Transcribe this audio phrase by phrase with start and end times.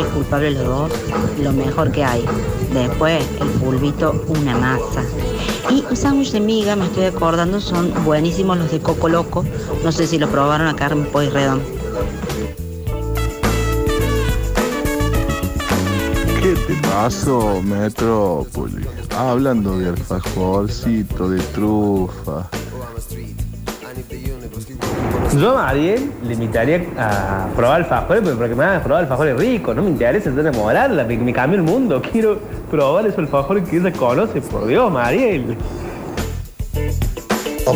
[0.00, 0.92] postres culpables los dos,
[1.42, 2.24] lo mejor que hay.
[2.72, 5.04] Después, el pulvito, una masa.
[5.70, 9.44] Y un sándwich de miga, me estoy acordando, son buenísimos los de Coco Loco.
[9.84, 11.62] No sé si los probaron acá en Pueyrredón.
[16.42, 18.86] ¿Qué te pasó, Metrópolis?
[19.16, 22.48] Hablando de alfajorcito, de trufa.
[25.38, 29.36] Yo a Ariel le invitaría a probar alfajores, pero porque me van a probar alfajores
[29.36, 29.76] ricos.
[29.76, 32.02] No me interesa ser enamorarla, me, me cambió el mundo.
[32.12, 32.40] Quiero
[32.70, 34.40] probar esos alfajores que ella conoce.
[34.40, 35.56] Por Dios, Mariel.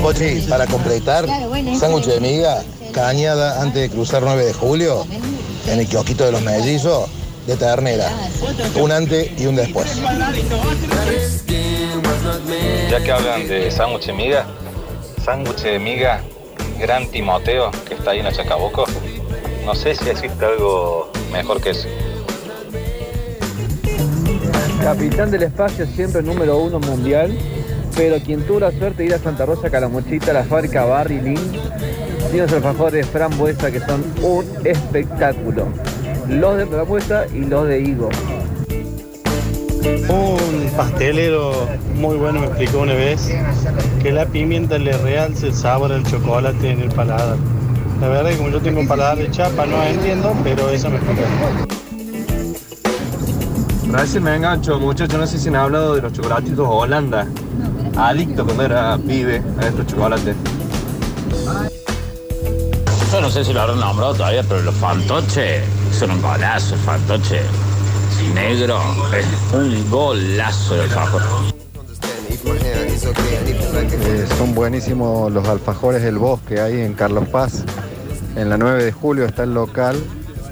[0.02, 1.24] Pochi, para completar,
[1.78, 2.62] sándwich de miga,
[2.92, 5.06] cañada antes de cruzar 9 de julio,
[5.68, 7.08] en el kiosquito de los mellizos,
[7.46, 8.10] de ternera.
[8.78, 9.98] Un antes y un después.
[12.90, 14.46] Ya que hablan de sándwich de miga,
[15.24, 16.20] sándwich de miga,
[16.84, 18.84] Gran Timoteo, que está ahí en el Chacabuco.
[19.64, 21.88] No sé si existe algo mejor que eso.
[24.82, 27.34] Capitán del espacio siempre número uno mundial,
[27.96, 31.52] pero quien tuvo la suerte de ir a Santa Rosa Calamuchita, la fábrica Barry Lynn,
[32.30, 35.68] tiene los alfajores frambuesa que son un espectáculo.
[36.28, 38.10] Los de frambuesa y los de higo.
[39.84, 43.30] Un pastelero muy bueno me explicó una vez
[44.02, 47.36] que la pimienta le realza el sabor al chocolate en el paladar.
[48.00, 50.88] La verdad es que como yo tengo un paladar de chapa no entiendo, pero eso
[50.88, 51.22] me explicó.
[53.92, 57.26] Recién me engancho, muchachos, no sé si han hablado de los chocolatitos Holanda.
[57.96, 60.34] Adicto cuando era pibe a estos chocolates.
[63.12, 65.62] Yo no sé si lo habrán nombrado todavía, pero los fantoches
[65.92, 67.40] son un golazo, el fantoche
[68.32, 68.80] negro
[69.16, 71.22] es un golazo de alfajor.
[72.46, 77.64] Eh, son buenísimos los alfajores del bosque ahí en Carlos Paz.
[78.36, 79.96] En la 9 de julio está el local,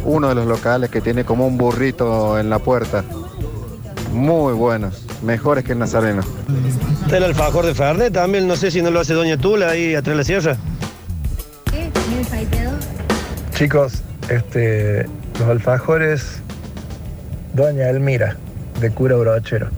[0.05, 3.05] uno de los locales que tiene como un burrito en la puerta.
[4.13, 6.23] Muy buenos, mejores que el Nazareno.
[7.05, 9.95] Está el alfajor de Fernet también, no sé si no lo hace Doña Tula ahí
[9.95, 10.57] atrás de la sierra.
[13.55, 15.07] Chicos, este,
[15.39, 16.43] los alfajores
[17.55, 18.37] Doña Elmira,
[18.81, 19.69] de cura brochero,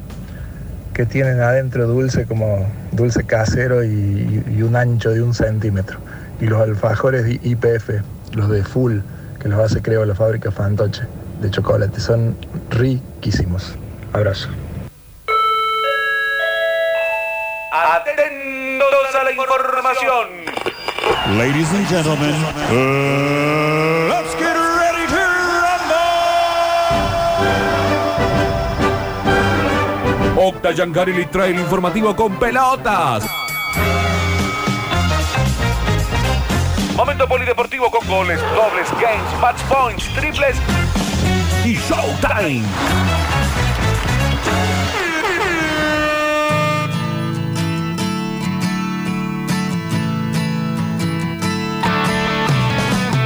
[0.93, 5.99] que tienen adentro dulce como dulce casero y, y un ancho de un centímetro.
[6.41, 8.03] Y los alfajores de IPF,
[8.33, 8.99] los de full,
[9.41, 11.03] que los hace creo la fábrica Fantoche
[11.41, 12.37] de chocolate, son
[12.71, 13.75] riquísimos.
[14.13, 14.49] Abrazo.
[17.73, 20.45] Atentos a la información.
[21.37, 22.35] Ladies and gentlemen,
[22.71, 23.74] uh,
[30.65, 33.27] Octa Yangarili trae el informativo con pelotas.
[36.97, 40.57] Momento polideportivo con goles, dobles, games, match points, triples
[41.67, 42.65] y showtime.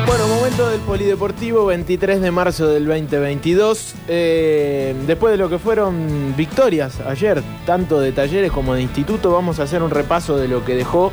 [0.08, 3.94] Bueno, momento del Polideportivo, 23 de marzo del 2022.
[4.08, 9.60] Eh, después de lo que fueron victorias ayer, tanto de talleres como de instituto, vamos
[9.60, 11.12] a hacer un repaso de lo que dejó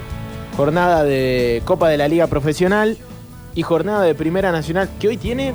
[0.55, 2.97] jornada de Copa de la Liga Profesional
[3.53, 5.53] y jornada de Primera Nacional, que hoy tiene...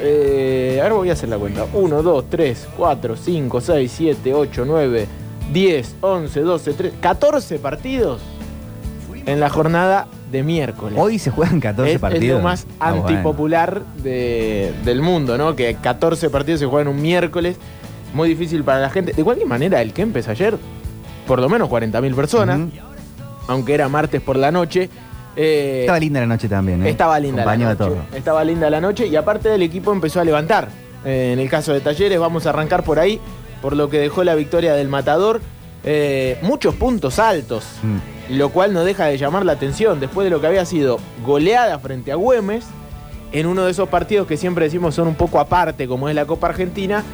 [0.00, 1.64] Eh, ahora voy a hacer la cuenta.
[1.72, 5.06] 1, 2, 3, 4, 5, 6, 7, 8, 9,
[5.52, 8.20] 10, 11, 12, 13, 14 partidos
[9.26, 10.98] en la jornada de miércoles.
[11.00, 12.24] Hoy se juegan 14 es, partidos.
[12.24, 13.08] Es lo más Ah, bueno.
[13.08, 15.54] antipopular de- del mundo, ¿no?
[15.56, 17.56] Que 14 partidos se juegan un miércoles.
[18.14, 19.12] Muy difícil para la gente.
[19.12, 20.56] De cualquier manera, el que empezó ayer,
[21.26, 22.60] por lo menos 40.000 personas,
[23.48, 24.88] aunque era martes por la noche.
[25.38, 26.88] eh, Estaba linda la noche también, ¿eh?
[26.90, 28.00] estaba linda la Acompañó de noche.
[28.08, 28.16] todo.
[28.16, 30.68] Estaba linda la noche y aparte del equipo empezó a levantar.
[31.04, 33.20] Eh, en el caso de Talleres vamos a arrancar por ahí,
[33.60, 35.40] por lo que dejó la victoria del Matador.
[35.84, 37.96] Eh, muchos puntos altos, Mm.
[38.30, 41.78] Lo cual no deja de llamar la atención después de lo que había sido goleada
[41.78, 42.64] frente a Güemes,
[43.32, 46.24] en uno de esos partidos que siempre decimos son un poco aparte, como es la
[46.26, 47.04] Copa Argentina,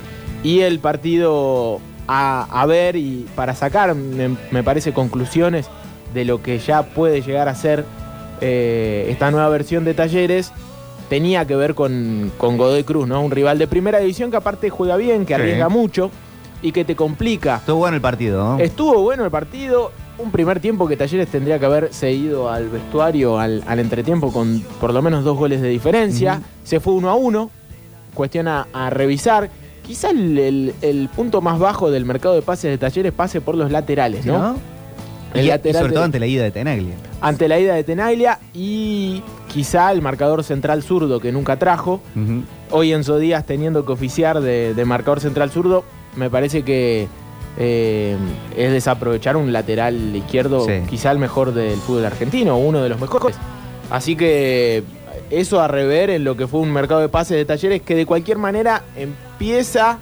[0.43, 5.67] y el partido a, a ver y para sacar, me, me parece, conclusiones
[6.14, 7.85] de lo que ya puede llegar a ser
[8.41, 10.53] eh, esta nueva versión de Talleres,
[11.08, 13.20] tenía que ver con, con Godoy Cruz, ¿no?
[13.23, 15.41] Un rival de primera división que aparte juega bien, que Sí.
[15.41, 16.11] arriesga mucho
[16.61, 17.56] y que te complica.
[17.56, 18.58] Estuvo bueno el partido, ¿no?
[18.58, 19.93] Estuvo bueno el partido.
[20.19, 24.61] Un primer tiempo que Talleres tendría que haber seguido al vestuario, al, al entretiempo, con
[24.81, 26.41] por lo menos dos goles de diferencia.
[26.64, 27.50] Se fue uno a uno.
[28.14, 29.50] Cuestión a, a revisar.
[29.87, 33.56] Quizá el, el- el punto más bajo del mercado de pases de Talleres pase por
[33.56, 34.38] los laterales, ¿no?
[34.38, 34.56] ¿No?
[35.35, 36.94] El Y, y lateral sobre todo ante la ida de Tenaglia.
[37.23, 42.00] ante la ida de Tenaglia y quizá el marcador central zurdo que nunca trajo.
[42.15, 42.43] Ujú.
[42.70, 45.85] hoy Enzo Díaz teniendo que oficiar de, de marcador central zurdo,
[46.17, 47.08] me parece que
[47.59, 48.17] eh,
[48.57, 50.83] es desaprovechar un lateral izquierdo, Sí.
[50.89, 53.37] quizá el mejor del fútbol argentino, uno de los mejores.
[53.91, 54.83] Así que
[55.31, 58.07] eso a rever en lo que fue un mercado de pases de talleres que de
[58.07, 59.99] cualquier manera empieza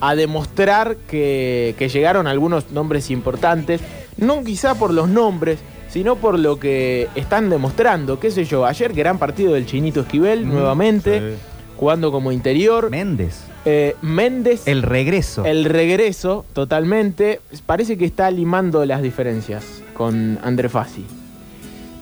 [0.00, 3.80] a demostrar que, que llegaron algunos nombres importantes,
[4.18, 5.58] no quizá por los nombres,
[5.88, 8.20] sino por lo que están demostrando.
[8.20, 8.66] ¿Qué sé yo?
[8.66, 11.36] Ayer gran partido del Chinito Esquivel, Mm, nuevamente,
[11.78, 12.90] jugando como interior.
[12.90, 13.44] Méndez.
[13.68, 14.66] Eh, Méndez.
[14.66, 15.44] El regreso.
[15.44, 17.40] El regreso, totalmente.
[17.66, 21.04] Parece que está limando las diferencias con André Fassi.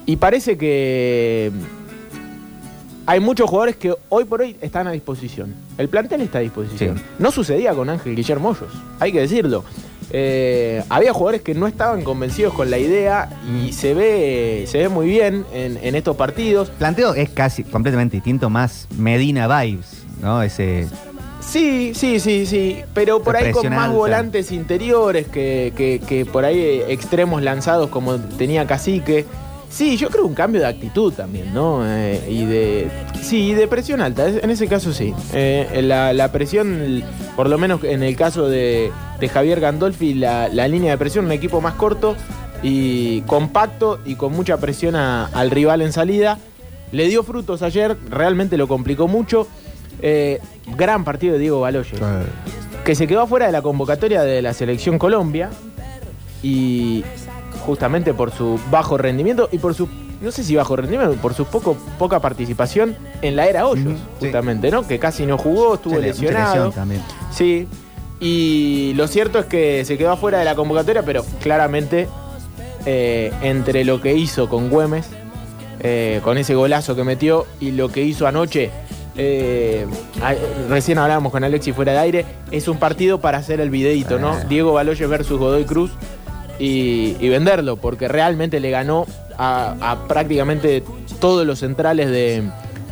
[0.05, 1.51] Y parece que
[3.07, 5.55] hay muchos jugadores que hoy por hoy están a disposición.
[5.79, 6.97] El plantel está a disposición.
[6.97, 7.03] Sí.
[7.17, 9.63] No sucedía con Ángel Guillermo Hoyos, hay que decirlo.
[10.11, 14.89] Eh, había jugadores que no estaban convencidos con la idea y se ve, se ve
[14.89, 16.69] muy bien en, en estos partidos.
[16.69, 20.43] Planteo es casi completamente distinto, más Medina Vibes, ¿no?
[20.43, 20.87] Ese.
[21.47, 22.79] Sí, sí, sí, sí.
[22.93, 23.95] Pero por ahí con más alta.
[23.95, 29.25] volantes interiores que, que- que por ahí eh, extremos lanzados como tenía Cacique.
[29.69, 31.81] Sí, yo creo un cambio de actitud también, ¿no?
[31.85, 32.87] Eh, y de.
[33.21, 34.27] Sí, de presión alta.
[34.29, 35.13] En ese caso sí.
[35.33, 37.03] Eh, la, la presión,
[37.35, 41.25] por lo menos en el caso de, de Javier Gandolfi, la, la línea de presión,
[41.25, 42.15] un equipo más corto
[42.63, 46.39] y compacto y con mucha presión a- al rival en salida.
[46.91, 49.47] Le dio frutos ayer, realmente lo complicó mucho.
[50.07, 50.39] Eh,
[50.77, 51.99] gran partido de Diego Baloyes,
[52.83, 55.49] que se quedó afuera de la convocatoria de la selección Colombia
[56.43, 57.03] y
[57.65, 59.89] justamente por su bajo rendimiento y por su,
[60.21, 64.69] no sé si bajo rendimiento, por su poco, poca participación en la era Hoyos, justamente,
[64.69, 64.87] ¿no?
[64.87, 66.69] Que casi no jugó, estuvo lesionado.
[66.69, 67.01] también.
[67.31, 67.67] Sí.
[68.19, 72.07] Y lo cierto es que se quedó afuera de la convocatoria, pero claramente
[72.85, 75.07] eh, entre lo que hizo con Güemes,
[75.79, 78.69] eh, con ese golazo que metió, y lo que hizo anoche,
[79.17, 79.85] eh,
[80.69, 84.37] recién hablábamos con Alexis fuera de aire, es un partido para hacer el videíto, ¿no?
[84.49, 85.91] Diego Baloyes versus Godoy Cruz
[86.59, 89.05] y, y venderlo, porque realmente le ganó
[89.37, 90.83] a, a prácticamente
[91.19, 92.43] todos los centrales de,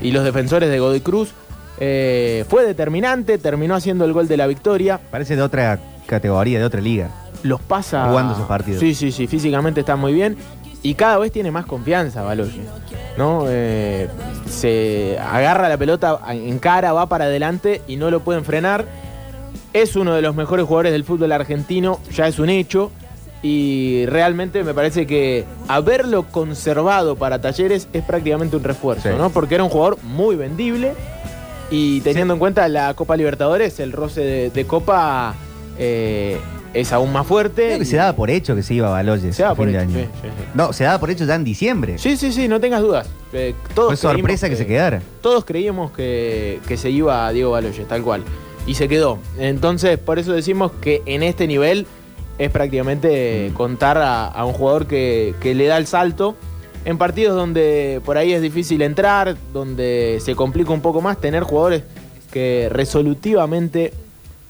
[0.02, 1.32] y los defensores de Godoy Cruz.
[1.80, 5.00] Eh, fue determinante, terminó haciendo el gol de la victoria.
[5.10, 7.10] Parece de otra categoría, de otra liga.
[7.42, 8.06] Los pasa.
[8.08, 8.80] Jugando esos partidos.
[8.80, 10.38] Sí, sí, sí, físicamente está muy bien.
[10.84, 12.56] Y cada vez tiene más confianza, Baloyes.
[13.18, 13.46] ¿no?
[13.48, 14.08] Eh,
[14.50, 18.86] se agarra la pelota en cara, va para adelante y no lo pueden frenar.
[19.72, 22.92] Es uno de los mejores jugadores del fútbol argentino, ya es un hecho.
[23.42, 29.16] Y realmente me parece que haberlo conservado para talleres es prácticamente un refuerzo, Sí.
[29.18, 29.30] ¿no?
[29.32, 30.94] Porque era un jugador muy vendible.
[31.70, 35.34] Y teniendo en cuenta la Copa Libertadores, el roce de, de Copa
[35.78, 36.38] eh,
[36.74, 37.66] es aún más fuerte.
[37.68, 39.36] Creo que se daba por hecho que se iba a Baloyes.
[39.36, 39.94] Se daba a fin por hecho, año.
[40.00, 40.44] sí, sí, sí.
[40.54, 41.98] No, se daba por hecho ya en diciembre.
[41.98, 43.08] Sí, sí, sí, no tengas dudas.
[43.34, 45.02] Eh, todos Fue sorpresa que se quedara.
[45.22, 48.24] Todos creíamos que, que se iba a Diego Baloyes, tal cual.
[48.66, 49.20] Y se quedó.
[49.38, 51.86] Entonces, por eso decimos que en este nivel
[52.40, 53.54] es prácticamente Mm.
[53.54, 56.36] contar a, a un jugador que, que le da el salto.
[56.86, 61.44] En partidos donde por ahí es difícil entrar, donde se complica un poco más, tener
[61.44, 61.84] jugadores
[62.32, 63.94] que resolutivamente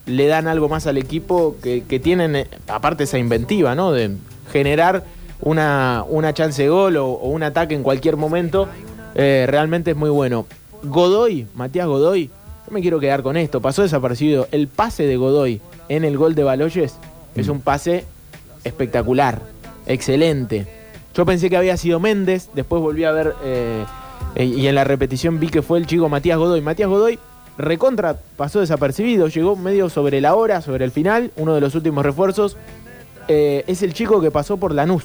[0.05, 3.91] le dan algo más al equipo, que, que tienen, eh, aparte esa inventiva, ¿no?
[3.91, 4.11] De
[4.51, 5.03] generar
[5.41, 8.67] una, una chance de gol o, un ataque en cualquier momento,
[9.15, 10.45] eh, realmente es muy bueno.
[10.83, 14.47] Godoy, Matías Godoy, yo me quiero quedar con esto, pasó desaparecido.
[14.51, 16.95] El pase de Godoy en el gol de Baloyes
[17.35, 18.05] es un pase
[18.63, 19.41] espectacular,
[19.85, 20.67] excelente.
[21.13, 23.85] Yo pensé que había sido Méndez, después volví a ver eh,
[24.35, 26.61] y en la repetición vi que fue el chico Matías Godoy.
[26.61, 27.19] Matías Godoy
[27.57, 32.03] recontra pasó desapercibido, llegó medio sobre la hora, sobre el final, uno de los últimos
[32.03, 32.57] refuerzos.
[33.27, 35.03] Eh, es el chico que pasó por Lanús,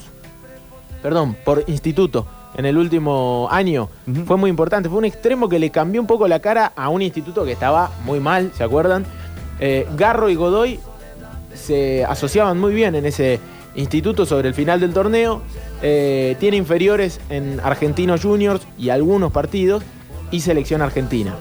[1.03, 2.27] perdón, por Instituto
[2.57, 3.89] en el último año.
[4.27, 7.03] Fue muy importante, fue un extremo que le cambió un poco la cara a un
[7.03, 9.05] instituto que estaba muy mal, ¿se acuerdan?
[9.61, 10.81] Eh, Garro y Godoy
[11.55, 13.41] se asociaban muy bien en ese
[13.75, 15.43] instituto sobre el final del torneo.
[15.83, 19.85] Eh, tiene inferiores en Argentinos Juniors y algunos partidos
[20.31, 21.35] y selección argentina,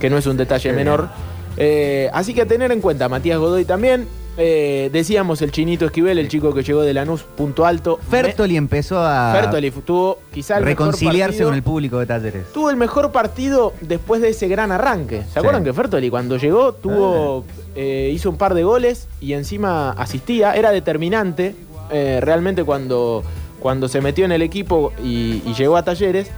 [0.00, 1.08] que no es un detalle menor.
[1.56, 4.08] Eh, así que a tener en cuenta, Matías Godoy también.
[4.42, 7.98] Eh, decíamos el chinito Esquivel, el chico que llegó de Lanús, punto alto.
[8.08, 12.50] Fertoli empezó a Fertoli tuvo quizá el reconciliarse con el público de Talleres.
[12.52, 15.24] Tuvo el mejor partido después de ese gran arranque.
[15.30, 19.90] ¿Se acuerdan que Fertoli cuando llegó tuvo eh, hizo un par de goles y encima
[19.90, 20.54] asistía?
[20.54, 21.54] Era determinante
[21.90, 23.22] realmente cuando,
[23.58, 26.30] cuando se metió en el equipo y, y llegó a Talleres.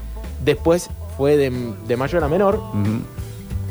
[0.44, 1.52] Después fue de,
[1.86, 2.60] de mayor a menor.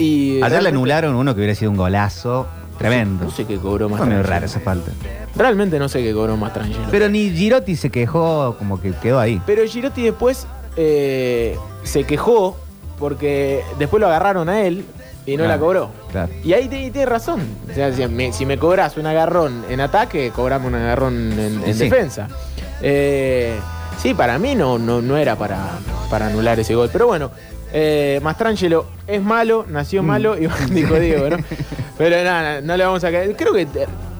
[0.01, 3.25] Y Ayer le realmente- anularon uno que hubiera sido un golazo tremendo.
[3.25, 4.91] No sé qué cobró más Fue medio rara esa falta.
[5.35, 6.81] Realmente no sé qué cobró más tranquilo.
[6.89, 9.41] Pero ni Girotti se quejó, como que quedó ahí.
[9.45, 12.57] Pero Girotti después eh, se quejó
[12.99, 14.83] porque después lo agarraron a él
[15.25, 15.89] y no la cobró.
[16.11, 16.31] Claro.
[16.43, 17.41] Y ahí tiene, razón.
[17.69, 21.63] O sea, si me, si me cobras un agarrón en ataque, cobrame un agarrón en,
[21.63, 21.83] en Sí.
[21.89, 22.27] defensa.
[22.81, 23.53] Eh,
[24.01, 25.69] sí, para mí no, no, no era para,
[26.09, 26.89] para anular ese gol.
[26.91, 27.31] Pero bueno,
[27.73, 31.37] eh, Mastrangelo es malo, nació malo, y dijo Diego, ¿no?
[31.97, 33.35] Pero nada, no le vamos a caer.
[33.35, 33.67] Creo que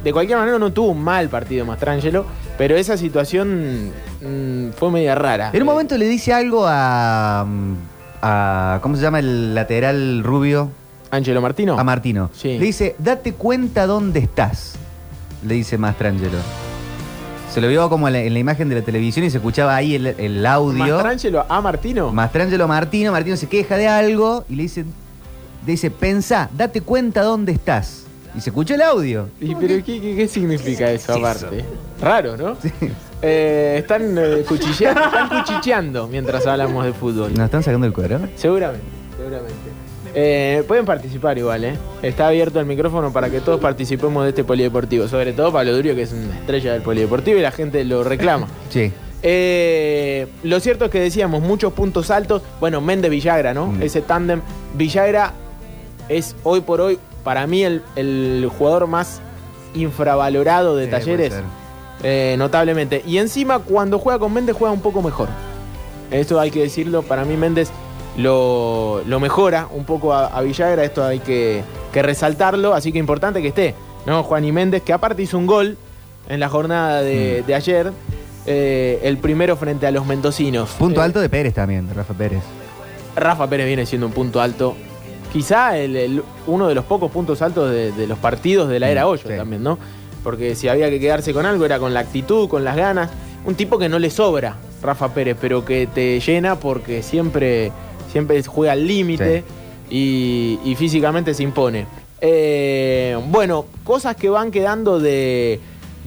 [0.04, 2.26] de, cualquier manera no tuvo un mal partido Mastrangelo,
[2.58, 3.92] pero esa situación
[4.22, 5.52] mm, fue media rara.
[5.54, 7.46] En un momento le dice algo a,
[8.22, 8.80] a.
[8.82, 10.72] ¿Cómo se llama el lateral rubio?
[11.12, 11.78] Angelo Martino.
[11.78, 12.30] A Martino.
[12.34, 12.58] Sí.
[12.58, 14.76] Le dice, date cuenta dónde estás.
[15.46, 16.71] Le dice Mastrangelo.
[17.54, 19.76] Se lo vio como en la, en la imagen de la televisión y se escuchaba
[19.76, 20.78] ahí el, el audio.
[20.96, 22.12] Mastrangelo a Martino.
[22.14, 23.12] Mastrangelo a Martino.
[23.12, 24.86] Martino se queja de algo y le dice,
[25.66, 28.06] le dice, pensá, date cuenta dónde estás.
[28.34, 29.28] Y se escucha el audio.
[29.42, 31.66] ¿Y pero qué, qué- qué significa eso aparte?
[32.02, 32.56] Raro, ¿no?
[33.22, 37.34] Eh, están, eh, cuchilleando, están cuchicheando mientras hablamos de fútbol.
[37.36, 38.20] ¿Nos están sacando el cuero?
[38.38, 38.86] Seguramente,
[39.18, 39.54] seguramente.
[40.14, 41.76] Eh, pueden participar igual, ¿eh?
[42.02, 45.08] Está abierto el micrófono para que todos participemos de este polideportivo.
[45.08, 48.48] Sobre todo Pablo Durio, que es una estrella del polideportivo y la gente lo reclama.
[48.70, 48.92] Sí.
[49.24, 52.42] Eh, lo cierto es que decíamos muchos puntos altos.
[52.60, 53.74] Bueno, Méndez Villagra, ¿no?
[53.80, 54.42] Ese tándem.
[54.74, 55.34] Villagra
[56.10, 59.22] es hoy por hoy, para mí, el, el jugador más
[59.76, 61.34] infravalorado de Sí, talleres.
[62.04, 63.04] Eh, notablemente.
[63.06, 65.30] Y encima, cuando juega con Méndez, juega un poco mejor.
[66.10, 67.04] Esto hay que decirlo.
[67.04, 67.70] Para mí, Méndez
[68.18, 70.84] lo, lo mejora un poco a, a Villagra.
[70.84, 72.74] Esto hay que, que resaltarlo.
[72.74, 73.76] Así que importante que esté,
[74.06, 74.24] ¿no?
[74.24, 75.78] Juan y Méndez, que aparte hizo un gol
[76.30, 77.06] en la jornada Mm.
[77.06, 77.92] de, de ayer.
[78.48, 80.72] eh, el primero frente a los mendocinos.
[80.72, 82.42] Punto Eh, alto de Pérez también, de Rafa Pérez.
[83.16, 84.76] Rafa Pérez viene siendo un punto alto.
[85.32, 88.90] Quizá el- el- uno de los pocos puntos altos de, de los partidos de la
[88.90, 89.78] era Mm, Hoyo también, ¿no?
[90.24, 93.12] Porque si había que quedarse con algo era con la actitud, con las ganas.
[93.46, 97.72] Un tipo que no le sobra, Rafa Pérez, pero que te llena porque siempre,
[98.12, 99.44] siempre juega al límite
[99.90, 101.86] y, y físicamente se impone.
[102.22, 105.60] Eh, bueno, cosas que van quedando de,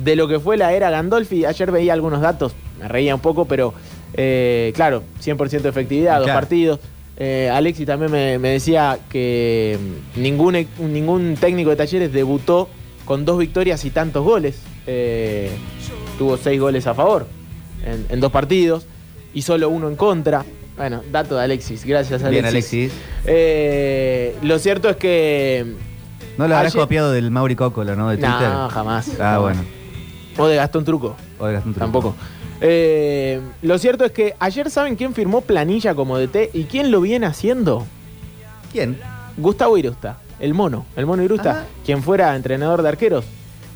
[0.03, 1.45] de lo que fue la era Gandolfi.
[1.45, 3.75] Ayer veía algunos datos, me reía un poco, pero
[4.15, 6.81] eh, claro, 100% de efectividad, dos partidos.
[7.17, 9.79] Eh, Alexi también me, me decía que
[10.17, 12.69] mm, ningún, e- ningún técnico de talleres debutó
[13.05, 14.57] con dos victorias y tantos goles.
[14.87, 15.51] Eh,
[16.19, 17.27] tuvo seis goles a favor
[17.85, 18.87] en, en dos partidos
[19.33, 20.45] y solo uno en contra.
[20.77, 22.31] Bueno, dato de Alexis, gracias Alexis.
[22.31, 22.93] Bien, Alexis.
[23.27, 25.75] Eh, lo cierto es que.
[26.37, 28.11] No lo habrás ayer- copiado del Mauri Cocolo, ¿no?
[28.11, 28.53] De No, Twitter.
[28.71, 29.09] jamás.
[29.21, 29.43] Ah, No.
[29.43, 29.65] bueno.
[30.37, 31.17] O de Gastón Truco.
[31.39, 31.85] O de Gastón Truco.
[31.85, 32.15] Tampoco.
[32.61, 37.01] Eh, lo cierto es que ayer saben quién firmó planilla como DT y quién lo
[37.01, 37.87] viene haciendo.
[38.73, 38.99] ¿Quién?
[39.37, 43.25] Gustavo Irusta, el mono, el mono Irusta, quien fuera entrenador de arqueros.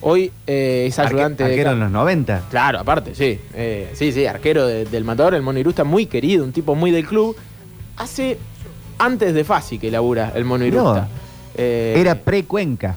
[0.00, 2.42] Hoy eh, es Arque- ayudante de arquero ca- en los 90.
[2.50, 3.38] Claro, aparte, sí.
[3.54, 6.90] Eh, sí, sí, arquero de- del Matador, el Mono Irusta, muy querido, un tipo muy
[6.90, 7.36] del club.
[7.96, 8.38] Hace
[8.98, 11.02] antes de Fasi que labura el Mono Irusta.
[11.02, 11.08] No.
[11.56, 12.96] Eh, Era pre-Cuenca.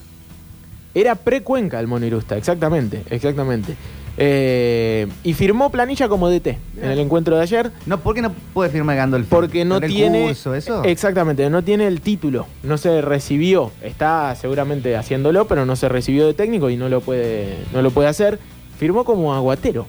[0.93, 3.75] era pre-Cuenca el Mono Irusta, exactamente, exactamente.
[4.17, 7.71] Eh, y firmó planilla como DT en el encuentro de ayer.
[7.85, 9.29] No, ¿Por qué no puede firmar Gandolfi?
[9.29, 10.27] Porque no ¿Tendrá el tiene.
[10.27, 10.83] curso, eso?
[10.83, 12.45] Exactamente, no tiene el título.
[12.63, 13.71] No se recibió.
[13.81, 17.91] Está seguramente haciéndolo, pero no se recibió de técnico y no lo puede, no lo
[17.91, 18.39] puede hacer.
[18.77, 19.87] Firmó como aguatero.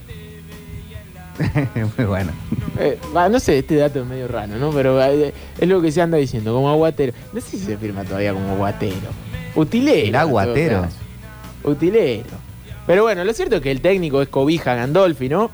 [1.96, 2.30] Muy bueno.
[2.78, 4.70] Eh, va, no sé, este dato es medio raro, ¿no?
[4.70, 7.12] Pero eh, es lo que se anda diciendo, como aguatero.
[7.32, 8.94] No sé si se firma todavía como aguatero.
[9.56, 10.08] Utilero.
[10.08, 10.86] El aguatero.
[11.64, 12.51] Utilero.
[12.86, 15.50] Pero bueno, lo cierto es que el técnico es Cobija Gandolfi, ¿no?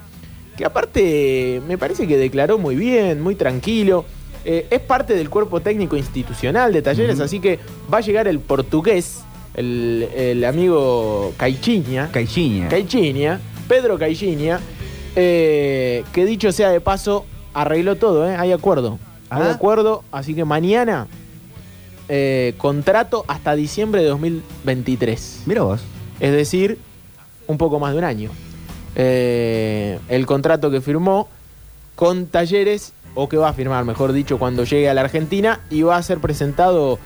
[0.57, 4.05] Que aparte me parece que declaró muy bien, muy tranquilo.
[4.45, 7.59] Eh, es parte del cuerpo técnico institucional de Talleres, así que
[7.93, 9.21] va a llegar el portugués,
[9.55, 12.11] el, el amigo Caixinha.
[12.11, 12.69] Caixinha.
[12.69, 14.59] Caixinha, Pedro Caixinha,
[15.17, 18.37] eh, que dicho sea de paso, arregló todo, ¿eh?
[18.37, 18.99] Hay acuerdo.
[19.31, 19.51] Hay Ah.
[19.53, 21.07] acuerdo, así que mañana
[22.09, 25.43] eh, contrato hasta diciembre de 2023.
[25.45, 25.81] Mira vos.
[26.21, 26.79] Es decir,
[27.49, 28.31] un poco más de un año.
[28.95, 31.29] Eh, el contrato que firmó
[31.97, 35.83] con Talleres, o que va a firmar, mejor dicho, cuando llegue a la Argentina, y
[35.83, 36.99] va a ser presentado,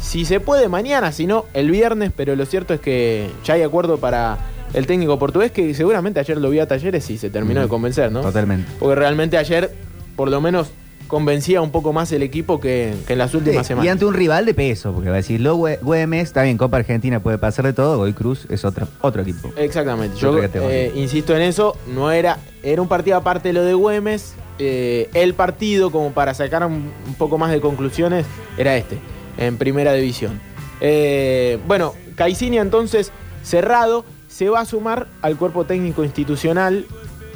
[0.00, 3.62] si se puede, mañana, si no, el viernes, pero lo cierto es que ya hay
[3.62, 4.38] acuerdo para
[4.72, 7.74] el técnico portugués, que seguramente ayer lo vio a Talleres y se terminó de Ujú.
[7.74, 8.20] convencer, ¿no?
[8.22, 8.70] Totalmente.
[8.78, 9.74] Porque realmente ayer,
[10.16, 10.68] por lo menos,
[11.08, 13.86] convencía un poco más el equipo que, que en las últimas Sí, semanas.
[13.86, 16.56] y ante un rival de peso, porque va a decir, lo Güe- Güemes, está bien,
[16.56, 19.50] Copa Argentina puede pasar de todo, Goy Cruz es otro, otro equipo.
[19.56, 20.16] Exactamente.
[20.18, 20.76] Yo categoría.
[20.84, 24.34] eh, insisto en eso, no era, era un partido aparte de lo de Güemes.
[24.60, 28.98] eh, el partido, como para sacar un, un poco más de conclusiones, era este,
[29.38, 30.40] en primera división.
[30.80, 33.10] Eh, bueno, Caicinia entonces
[33.42, 36.86] cerrado, se va a sumar al cuerpo técnico institucional,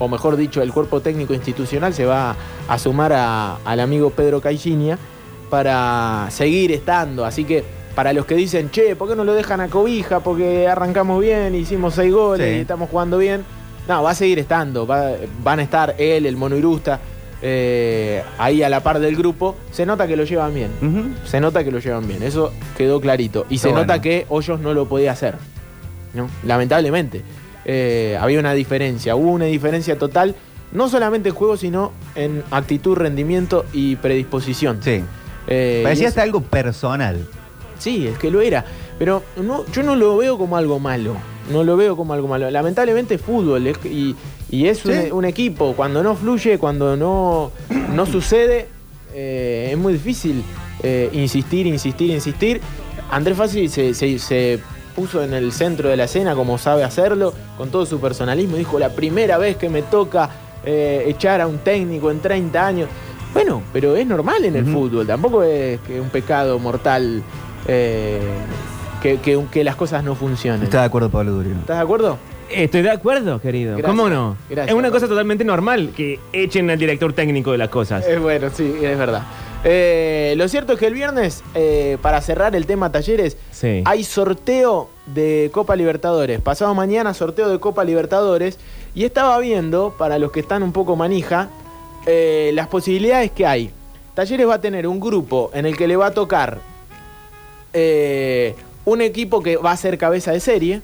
[0.04, 2.34] o mejor dicho, el cuerpo técnico institucional se va
[2.68, 4.98] a sumar a- al amigo Pedro Caicinia
[5.48, 7.24] para seguir estando.
[7.24, 7.62] Así que
[7.94, 10.20] para los que dicen, che, ¿por qué no lo dejan a cobija?
[10.20, 12.56] Porque arrancamos bien, hicimos seis goles, Sí.
[12.56, 13.44] y estamos jugando bien.
[13.88, 14.86] No, va a seguir estando.
[14.86, 16.98] va- van a estar él, el mono Irusta,
[17.42, 19.56] eh, ahí a la par del grupo.
[19.72, 20.70] Se nota que lo llevan bien.
[21.26, 22.22] Se nota que lo llevan bien.
[22.22, 23.46] Eso quedó clarito.
[23.50, 25.34] Y se nota que Hoyos no lo podía hacer.
[26.14, 26.28] ¿no?
[26.44, 27.22] Lamentablemente.
[27.64, 29.14] Eh, había una diferencia.
[29.16, 30.34] Hubo una diferencia total.
[30.72, 34.78] No solamente en juego, sino en actitud, rendimiento y predisposición.
[34.82, 35.02] Sí.
[35.46, 37.26] Eh, Parecía hasta algo personal.
[37.78, 38.64] Sí, es que lo era.
[38.98, 41.16] Pero no, yo no lo veo como algo malo.
[41.50, 42.50] No lo veo como algo malo.
[42.50, 44.14] Lamentablemente es fútbol es- y,
[44.50, 45.74] y es un equipo.
[45.74, 47.50] Cuando no fluye, cuando no,
[47.94, 48.68] no sucede,
[49.14, 50.42] eh, es muy difícil
[50.82, 52.60] eh, insistir, insistir, insistir.
[53.10, 54.60] Andrés Fassi se, se- se
[54.94, 58.56] puso en el centro de la escena como sabe hacerlo, con todo su personalismo.
[58.56, 60.30] Dijo, la primera vez que me toca
[60.64, 62.88] eh, echar a un técnico en 30 años.
[63.34, 65.06] Bueno, pero es normal en el fútbol.
[65.06, 67.22] Tampoco es que un pecado mortal
[67.66, 68.20] eh,
[69.00, 70.62] que, que- que las cosas no funcionen.
[70.64, 71.54] Está de acuerdo Pablo Durio.
[71.60, 72.18] ¿Estás de acuerdo?
[72.50, 73.72] Estoy de acuerdo, querido.
[73.78, 73.90] Gracias.
[73.96, 74.36] ¿Cómo no?
[74.50, 74.92] Gracias, es una Pablo.
[74.96, 78.06] cosa totalmente normal que echen al director técnico de las cosas.
[78.06, 79.22] Es bueno, sí, es verdad.
[79.64, 83.82] Eh, lo cierto es que el viernes, eh, para cerrar el tema talleres, Sí.
[83.84, 86.40] hay sorteo de Copa Libertadores.
[86.40, 88.58] Pasado mañana, sorteo de Copa Libertadores.
[88.94, 91.48] Y estaba viendo, para los que están un poco manija,
[92.06, 93.70] eh, las posibilidades que hay.
[94.14, 96.58] Talleres va a tener un grupo en el que le va a tocar
[97.72, 98.54] eh,
[98.84, 100.82] un equipo que va a ser cabeza de serie.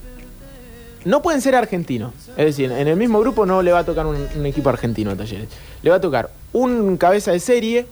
[1.05, 2.13] No pueden ser argentinos.
[2.37, 5.11] Es decir, en el mismo grupo no le va a tocar un, un equipo argentino
[5.11, 5.49] a Talleres.
[5.83, 7.87] Le va a tocar un cabeza de serie,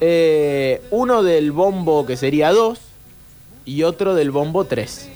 [0.00, 2.78] eh, uno del bombo que sería 2
[3.64, 5.08] y otro del bombo 3.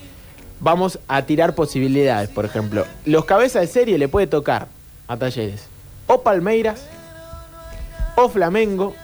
[0.61, 2.85] Vamos a tirar posibilidades, por ejemplo.
[3.05, 4.69] Los cabezas de serie le puede tocar
[5.07, 5.67] a Talleres
[6.07, 6.87] o Palmeiras,
[8.17, 8.95] o Flamengo,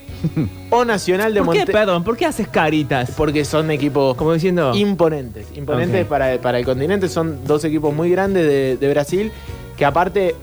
[0.70, 1.72] o Nacional de ¿Por qué, Monte.
[1.72, 2.04] perdón?
[2.04, 3.12] ¿Por qué haces caritas?
[3.16, 4.74] Porque son equipos Como diciendo...
[4.74, 5.46] imponentes.
[5.54, 7.08] Imponentes para, para el continente.
[7.08, 9.32] Son dos equipos muy grandes de, de Brasil
[9.76, 10.34] que aparte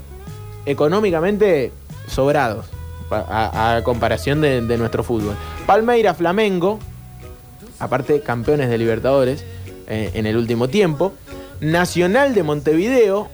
[0.65, 1.71] económicamente
[2.07, 2.65] sobrados
[3.11, 5.35] a, a comparación de, de nuestro fútbol.
[5.65, 6.79] Palmeira, Flamengo,
[7.79, 9.43] aparte campeones de Libertadores
[9.87, 11.13] eh, en el último tiempo.
[11.61, 13.27] Nacional de Montevideo,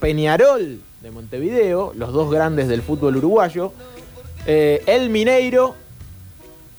[0.00, 3.72] Peñarol de Montevideo, los dos grandes del fútbol uruguayo.
[4.46, 5.74] eh, el Mineiro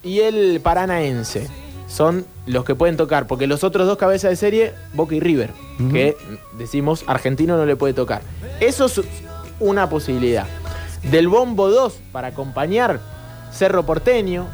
[0.02, 1.48] y el Paranaense.
[1.88, 5.50] Son los que pueden tocar, porque los otros dos cabezas de serie, Boca y River,
[5.92, 6.16] que
[6.58, 8.22] decimos argentino no le puede tocar.
[8.60, 9.00] Eso es
[9.60, 10.46] una posibilidad.
[11.10, 13.00] Del bombo 2 para acompañar
[13.52, 14.46] Cerro Porteño,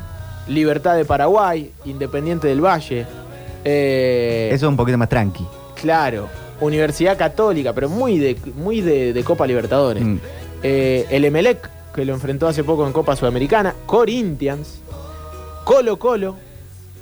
[0.48, 3.06] Libertad de Paraguay, Independiente del Valle.
[3.64, 5.46] eh, Eso es un poquito más tranqui.
[5.80, 6.28] Claro,
[6.60, 10.04] Universidad Católica, pero muy de, muy de, de Copa Libertadores.
[10.04, 10.18] Mm.
[10.62, 13.74] Eh, el Emelec, que lo enfrentó hace poco en Copa Sudamericana.
[13.86, 14.80] Corinthians,
[15.64, 16.36] Colo Colo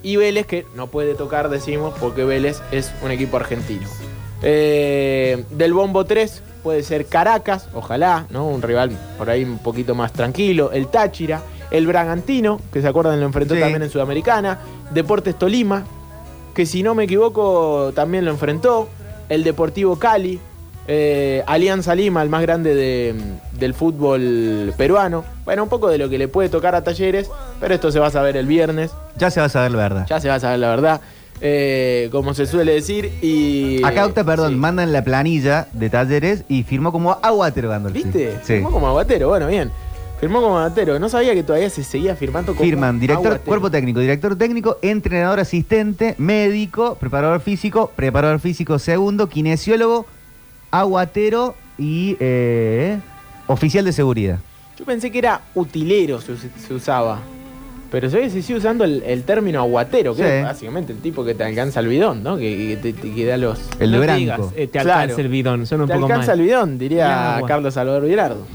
[0.03, 3.87] y Vélez, que no puede tocar, decimos, porque Vélez es un equipo argentino.
[4.43, 8.47] Eh, del Bombo 3 puede ser Caracas, ojalá, ¿no?
[8.47, 10.71] Un rival por ahí un poquito más tranquilo.
[10.73, 13.61] El Táchira, el Bragantino, que se acuerdan lo enfrentó Sí.
[13.61, 14.59] también en Sudamericana.
[14.91, 15.85] Deportes Tolima,
[16.55, 18.89] que si no me equivoco también lo enfrentó.
[19.29, 20.41] El Deportivo Cali,
[20.89, 23.15] eh, Alianza Lima, el más grande de-
[23.53, 25.25] del fútbol peruano.
[25.45, 28.09] Bueno, un poco de lo que le puede tocar a Talleres, pero esto se va
[28.09, 28.91] a saber el viernes.
[29.17, 30.07] Ya se va a saber la verdad.
[30.09, 31.01] Ya se va a saber la verdad,
[31.41, 33.11] eh, como se suele decir.
[33.23, 34.57] Y Acá, Octa, perdón, sí.
[34.57, 38.03] mandan la planilla de talleres y firmó como aguatero Gandolfi.
[38.05, 38.33] ¿Viste?
[38.43, 38.55] Sí.
[38.55, 39.71] Firmó como aguatero, bueno, bien.
[40.21, 40.99] Firmó como aguatero.
[40.99, 43.49] No sabía que todavía se seguía firmando como Firman director, aguatero.
[43.49, 50.05] cuerpo técnico, director técnico, entrenador asistente, médico, preparador físico, preparador físico segundo, kinesiólogo,
[50.71, 52.99] aguatero y eh,
[53.47, 54.39] oficial de seguridad.
[54.79, 57.21] Yo pensé que era utilero se, us- se usaba.
[57.91, 60.29] Pero se ve que se sigue usando el, el término aguatero, que Sí.
[60.29, 62.37] es básicamente el tipo que te alcanza el bidón, ¿no?
[62.39, 63.59] Que, que te, que da los.
[63.81, 64.19] El de No branco.
[64.21, 65.01] digas, eh, te Claro.
[65.01, 66.41] alcanza el bidón, son un te poco alcanza mal.
[66.41, 67.43] el bidón, diría.
[67.49, 68.47] Carlos Salvador Vilardo.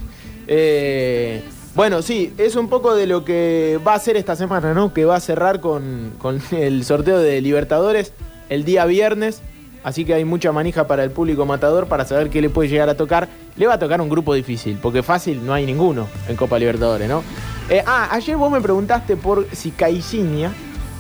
[0.48, 1.42] Eh,
[1.76, 4.94] bueno, sí, es un poco de lo que va a ser esta semana, ¿no?
[4.94, 8.14] Que va a cerrar con, con el sorteo de Libertadores
[8.50, 9.42] el día viernes.
[9.86, 12.90] Así que hay mucha manija para el público matador para saber qué le puede llegar
[12.90, 13.30] a tocar.
[13.56, 17.08] Le va a tocar un grupo difícil, porque fácil no hay ninguno en Copa Libertadores,
[17.08, 17.22] ¿no?
[17.70, 20.52] Eh, ah, ayer vos me preguntaste por si Caixinha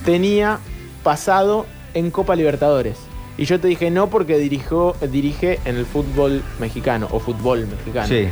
[0.05, 0.59] tenía
[1.01, 2.97] pasado en Copa Libertadores.
[3.39, 8.07] Y yo te dije no porque dirigió, dirige en el fútbol mexicano o fútbol mexicano.
[8.07, 8.27] Sí.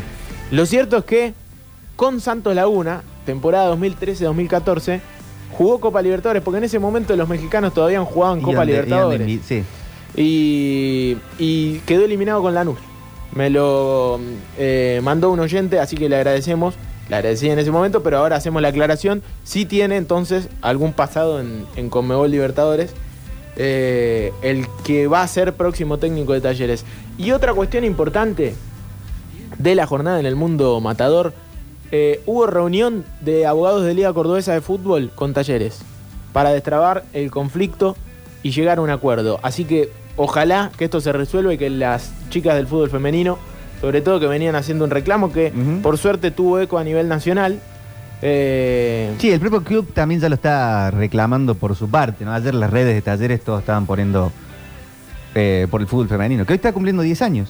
[0.52, 1.34] Lo cierto es que
[1.96, 5.02] con Santos Laguna, temporada 2013-2014,
[5.58, 9.42] jugó Copa Libertadores, porque en ese momento los mexicanos todavía han jugado en Copa Libertadores.
[9.48, 9.64] sí.
[10.16, 12.78] Y, y quedó eliminado con Lanús.
[13.36, 14.20] Me lo
[14.58, 16.76] eh, mandó un oyente, así que le agradecemos.
[17.10, 19.24] Le agradecí en ese momento, pero ahora hacemos la aclaración.
[19.44, 22.94] Si tiene entonces algún pasado en, Conmebol Libertadores.
[23.56, 26.86] eh, el que va a ser próximo técnico de talleres.
[27.18, 28.56] Y otra cuestión importante
[29.58, 31.34] de la jornada en el mundo matador,
[31.92, 35.82] eh, hubo reunión de abogados de Liga Cordobesa de Fútbol con talleres
[36.32, 37.96] para destrabar el conflicto
[38.42, 39.40] y llegar a un acuerdo.
[39.44, 43.38] Así que ojalá que esto se resuelva y que las chicas del fútbol femenino,
[43.82, 47.60] sobre todo que venían haciendo un reclamo que por suerte tuvo eco a nivel nacional,
[48.26, 52.34] eh, Sí, el propio club también ya lo está reclamando por su parte, ¿no?
[52.34, 54.32] Ayer las redes de talleres todos estaban poniendo
[55.36, 57.50] eh, por el fútbol femenino, que hoy está cumpliendo 10 años.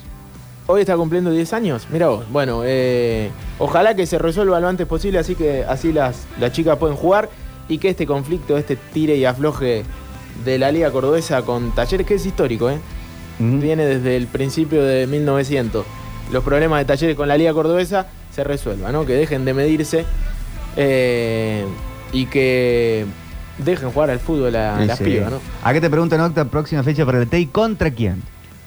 [0.65, 1.87] Hoy está cumpliendo 10 años.
[1.91, 2.25] Mira vos.
[2.31, 6.77] Bueno, eh, ojalá que se resuelva lo antes posible, así que así las, las chicas
[6.77, 7.29] pueden jugar
[7.67, 9.83] y que este conflicto, este tire y afloje
[10.43, 12.79] de la Liga Cordobesa con Talleres, que es histórico, ¿eh?
[13.39, 15.85] Viene desde el principio de 1900.
[16.31, 19.05] Los problemas de Talleres con la Liga Cordobesa se resuelvan, ¿no?
[19.05, 20.05] Que dejen de medirse
[20.77, 21.65] eh,
[22.11, 23.05] y que
[23.57, 25.03] dejen jugar al fútbol a Sí, las sí.
[25.05, 25.39] pibas, ¿no?
[25.63, 28.21] Acá te preguntan, Octa, próxima fecha para el TEI, ¿contra quién?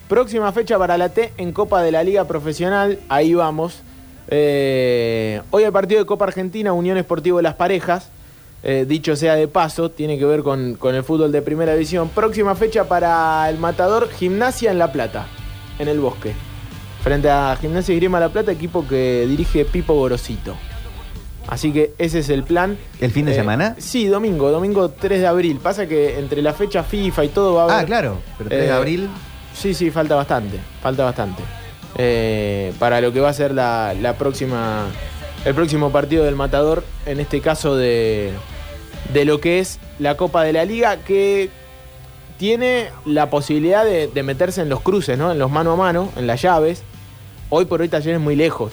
[0.09, 3.81] Próxima fecha para la T en Copa de la Liga Profesional, ahí vamos.
[4.29, 8.11] Eh, hoy el partido de Copa Argentina, Unión Esportivo de las Parejas,
[8.63, 12.09] eh, dicho sea de paso, tiene que ver con, con el fútbol de primera división.
[12.09, 15.27] Próxima fecha para el Matador, Gimnasia en La Plata,
[15.79, 16.33] en el Bosque.
[17.03, 20.57] Frente a Gimnasia y Grima La Plata, equipo que dirige Pipo Gorosito.
[21.49, 22.77] Así que ese es el plan.
[23.01, 23.77] ¿El fin de Eh, semana?
[23.79, 25.61] Sí, domingo, domingo 3 de abril.
[25.63, 27.77] Pasa que entre la fecha FIFA y todo va a haber.
[27.77, 29.09] Ah, claro, pero 3 de Eh, abril.
[29.55, 30.59] Sí, sí, falta bastante.
[30.83, 31.43] Falta bastante.
[32.81, 34.87] Para lo que va a ser la, la próxima.
[35.47, 38.33] El próximo partido del Matador, en este caso de,
[39.15, 41.51] de lo que es la Copa de la Liga, que
[42.37, 45.31] tiene la posibilidad de, meterse en los cruces, ¿no?
[45.31, 46.83] En los mano a mano, en las llaves.
[47.49, 48.73] Hoy por hoy Talleres muy lejos.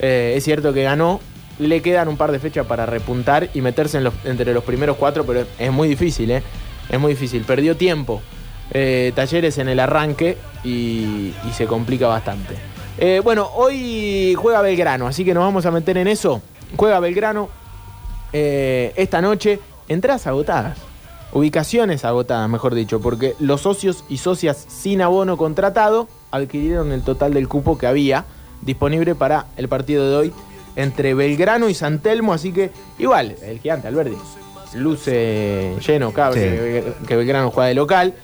[0.00, 1.20] Eh, es cierto que ganó.
[1.60, 5.46] Le quedan un par de fechas para repuntar y meterse entre los primeros cuatro, pero
[5.56, 6.42] es muy difícil, ¿eh?
[6.88, 7.44] Es muy difícil.
[7.44, 8.22] Perdió tiempo.
[8.72, 12.67] eh, Talleres en el arranque y se complica bastante.
[12.98, 16.42] Eh, bueno, hoy juega Belgrano, así que nos vamos a meter en eso.
[16.76, 17.48] Juega Belgrano
[18.32, 19.60] eh, esta noche.
[19.88, 20.76] Entradas agotadas.
[21.32, 27.34] Ubicaciones agotadas, mejor dicho, porque los socios y socias sin abono contratado adquirieron el total
[27.34, 28.24] del cupo que había
[28.62, 30.32] disponible para el partido de hoy
[30.76, 34.16] entre Belgrano y San Telmo, así que igual, el gigante Alberdi
[34.74, 36.48] luce lleno, cabre, Sí.
[37.00, 38.14] que, que Belgrano juega de local,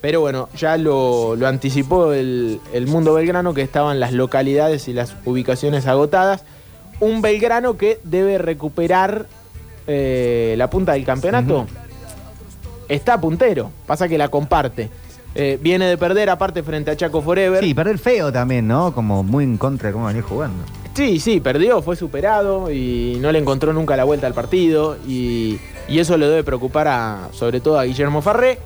[0.00, 4.92] pero bueno, ya lo, lo anticipó el, el mundo Belgrano que estaban las localidades y
[4.92, 6.42] las ubicaciones agotadas.
[7.00, 9.26] Un Belgrano que debe recuperar
[9.86, 11.66] eh, la punta del campeonato
[12.88, 13.70] está puntero.
[13.86, 14.90] Pasa que la comparte.
[15.34, 17.62] Eh, viene de perder aparte frente a Chaco Forever.
[17.62, 18.92] Sí, perder feo también, ¿no?
[18.92, 20.64] Como muy en contra de cómo venía jugando.
[20.94, 24.96] Sí, sí, perdió, fue superado y no le encontró nunca la vuelta al partido.
[25.06, 25.58] Y,
[25.88, 28.58] y eso le debe preocupar a, sobre todo a Guillermo Farré,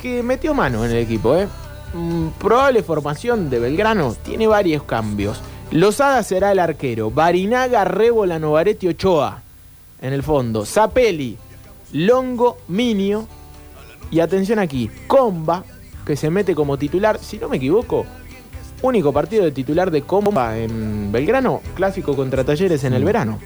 [0.00, 1.36] que metió mano en el equipo.
[1.36, 1.46] ¿eh?
[1.94, 5.40] Mm, probable formación de Belgrano, tiene varios cambios.
[5.70, 9.42] Lozada será el arquero, Barinaga, Rébola, Novaretti, Ochoa
[10.00, 11.36] en el fondo, Zapelli,
[11.92, 13.28] Longo, Minio
[14.10, 15.64] y atención aquí, Comba,
[16.04, 18.04] que se mete como titular, si no me equivoco,
[18.82, 23.38] único partido de titular de Comba en Belgrano, clásico contra Talleres en el verano.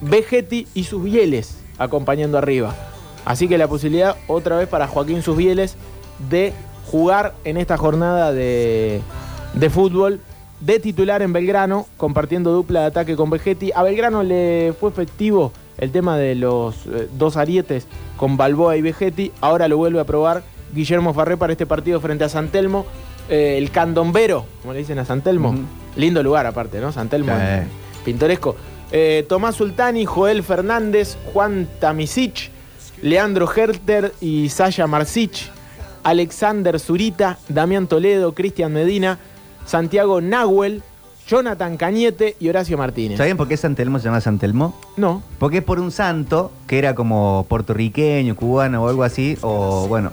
[0.00, 2.74] Vegetti y sus Bieles acompañando arriba.
[3.24, 5.76] Así que la posibilidad otra vez para Joaquín Susbieles
[6.30, 6.52] de
[6.86, 9.00] jugar en esta jornada de,
[9.54, 10.20] de fútbol
[10.60, 13.72] de titular en Belgrano, compartiendo dupla de ataque con Vegetti.
[13.74, 18.82] A Belgrano le fue efectivo el tema de los eh, dos arietes con Balboa y
[18.82, 19.32] Vegetti.
[19.40, 22.86] Ahora lo vuelve a probar Guillermo Farré para este partido frente a San Telmo.
[23.28, 25.54] Eh, el candombero, como le dicen a San Telmo.
[25.96, 26.92] Lindo lugar aparte, ¿no?
[26.92, 27.32] San Telmo.
[27.32, 27.68] Sí.
[28.04, 28.56] Pintoresco.
[28.92, 32.50] Eh, Tomás Sultani, Joel Fernández, Juan Tamisic,
[33.04, 35.50] Leandro Herter y Saya Marcich,
[36.04, 39.18] Alexander Zurita, Damián Toledo, Cristian Medina,
[39.66, 40.82] Santiago Nahuel,
[41.28, 43.18] Jonathan Cañete y Horacio Martínez.
[43.18, 44.74] ¿Saben por qué San Telmo se llama San Telmo?
[44.96, 45.22] No.
[45.38, 50.10] Porque es por un santo que era como puertorriqueño, cubano o algo así, o bueno,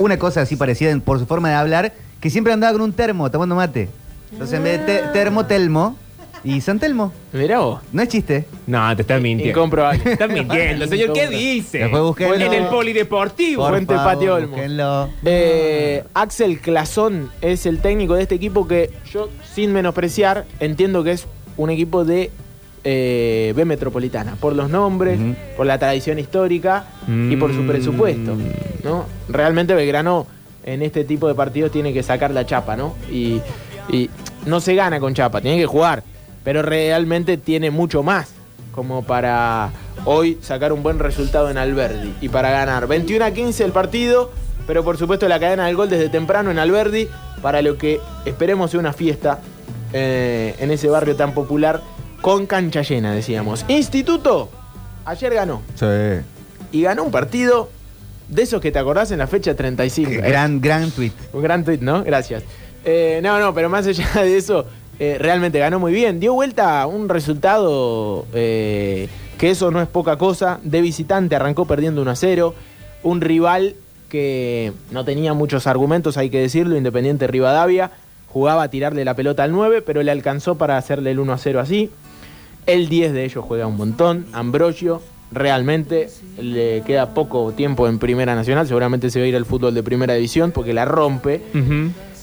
[0.00, 3.30] una cosa así parecida por su forma de hablar, que siempre andaba con un termo
[3.30, 3.90] tomando mate.
[4.32, 5.96] Entonces en vez de te- termo, telmo,
[6.44, 7.12] y San Telmo.
[7.32, 7.80] Mirá vos.
[7.92, 8.44] No es chiste.
[8.66, 9.50] No, te estás mintiendo.
[9.58, 9.98] Incomprobable.
[10.00, 11.12] Te estás mintiendo, señor.
[11.12, 11.78] ¿Qué dice?
[11.78, 12.34] Después búsquenlo.
[12.36, 13.62] En el polideportivo.
[13.62, 14.48] Por Fuente favor, Patio Olmo.
[14.48, 15.08] búsquenlo.
[15.24, 21.12] Eh, Axel Clasón es el técnico de este equipo que yo, sin menospreciar, entiendo que
[21.12, 22.30] es un equipo de
[22.84, 25.18] eh, B Metropolitana, por los nombres,
[25.56, 28.36] por la tradición histórica y por su presupuesto.
[28.84, 29.06] ¿no?
[29.28, 30.26] Realmente Belgrano
[30.64, 32.94] en este tipo de partidos tiene que sacar la chapa, ¿no?
[33.10, 33.40] Y,
[33.90, 34.08] y
[34.46, 36.02] no se gana con chapa, tiene que jugar,
[36.48, 38.30] pero realmente tiene mucho más
[38.72, 39.68] como para
[40.06, 44.32] hoy sacar un buen resultado en Alberdi y para ganar 21 a 15 el partido
[44.66, 47.06] Pero por supuesto la cadena del gol desde temprano en Alberdi,
[47.42, 49.40] para lo que esperemos sea una fiesta
[49.92, 51.82] eh, en ese barrio tan popular,
[52.22, 53.66] con cancha llena, decíamos.
[53.68, 54.48] Instituto,
[55.04, 55.60] ayer ganó.
[55.74, 55.86] Sí.
[56.72, 57.68] Y ganó un partido
[58.26, 60.12] de esos que te acordás en la fecha 35.
[60.22, 61.12] Gran, gran tweet.
[61.34, 62.02] Un gran tweet, ¿no?
[62.04, 62.42] Gracias.
[62.86, 64.64] Eh, no, no, pero más allá de eso,
[64.98, 66.20] eh, realmente ganó muy bien.
[66.20, 69.08] Dio vuelta un resultado eh,
[69.38, 70.58] que eso no es poca cosa.
[70.62, 72.54] De visitante arrancó perdiendo 1 a 0.
[73.04, 73.76] Un rival
[74.08, 77.92] que no tenía muchos argumentos, hay que decirlo, Independiente Rivadavia.
[78.28, 81.38] Jugaba a tirarle la pelota al 9, pero le alcanzó para hacerle el 1 a
[81.38, 81.90] 0 así.
[82.66, 84.26] El 10 de ellos juega un montón.
[84.32, 88.66] Ambrosio, realmente le queda poco tiempo en Primera Nacional.
[88.66, 91.42] Seguramente se va a ir al fútbol de Primera División porque la rompe.